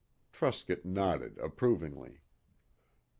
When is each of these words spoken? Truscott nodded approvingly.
Truscott 0.33 0.83
nodded 0.83 1.37
approvingly. 1.37 2.21